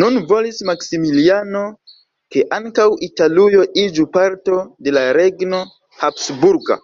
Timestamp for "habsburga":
6.02-6.78